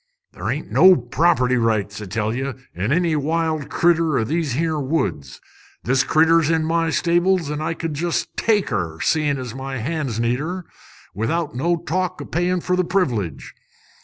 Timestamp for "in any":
2.73-3.15